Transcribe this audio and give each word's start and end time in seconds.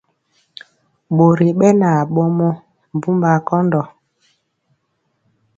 Ɓori 1.15 1.47
ɓɛ 1.59 1.67
na 1.81 1.89
ɓomɔ 2.13 2.47
mbumbaa 2.95 3.37
kɔndɔ. 3.47 3.81